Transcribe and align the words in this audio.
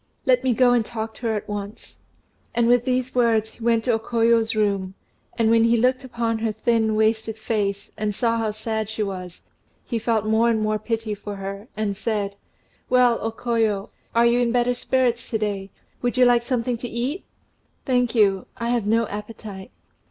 Let 0.25 0.43
me 0.43 0.55
go 0.55 0.73
and 0.73 0.83
talk 0.83 1.13
to 1.13 1.27
her 1.27 1.35
at 1.35 1.47
once." 1.47 1.99
And 2.55 2.67
with 2.67 2.85
these 2.85 3.13
words, 3.13 3.53
he 3.53 3.63
went 3.63 3.83
to 3.83 3.91
O 3.91 3.99
Koyo's 3.99 4.55
room; 4.55 4.95
and 5.37 5.51
when 5.51 5.63
he 5.65 5.77
looked 5.77 6.03
upon 6.03 6.39
her 6.39 6.51
thin 6.51 6.95
wasted 6.95 7.37
face, 7.37 7.91
and 7.97 8.15
saw 8.15 8.37
how 8.39 8.49
sad 8.49 8.89
she 8.89 9.03
was, 9.03 9.43
he 9.85 9.99
felt 9.99 10.25
more 10.25 10.49
and 10.49 10.59
more 10.59 10.79
pity 10.79 11.13
for 11.13 11.35
her, 11.35 11.67
and 11.77 11.95
said, 11.95 12.35
"Well, 12.89 13.19
O 13.21 13.31
Koyo, 13.31 13.91
are 14.15 14.25
you 14.25 14.39
in 14.39 14.51
better 14.51 14.73
spirits 14.73 15.29
to 15.29 15.37
day? 15.37 15.69
Would 16.01 16.17
you 16.17 16.25
like 16.25 16.41
something 16.41 16.79
to 16.79 16.87
eat?" 16.89 17.23
"Thank 17.85 18.15
you, 18.15 18.47
I 18.57 18.69
have 18.69 18.87
no 18.87 19.05
appetite." 19.05 19.69